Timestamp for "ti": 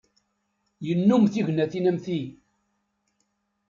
2.05-2.19